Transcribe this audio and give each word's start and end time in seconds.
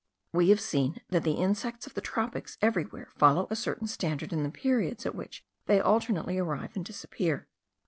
We 0.33 0.49
have 0.49 0.59
seen 0.59 0.99
that 1.09 1.21
the 1.21 1.33
insects 1.35 1.85
of 1.85 1.93
the 1.93 2.01
tropics 2.01 2.57
everywhere 2.59 3.09
follow 3.17 3.45
a 3.51 3.55
certain 3.55 3.85
standard 3.85 4.33
in 4.33 4.41
the 4.41 4.49
periods 4.49 5.05
at 5.05 5.13
which 5.13 5.45
they 5.67 5.79
alternately 5.79 6.39
arrive 6.39 6.71
and 6.75 6.83
disappear. 6.83 7.47